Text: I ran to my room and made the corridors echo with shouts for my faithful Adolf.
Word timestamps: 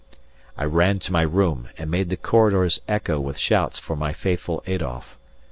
I 0.57 0.63
ran 0.65 0.97
to 0.97 1.11
my 1.13 1.21
room 1.21 1.69
and 1.77 1.91
made 1.91 2.09
the 2.09 2.17
corridors 2.17 2.81
echo 2.87 3.19
with 3.19 3.37
shouts 3.37 3.77
for 3.77 3.95
my 3.95 4.13
faithful 4.13 4.63
Adolf. 4.65 5.15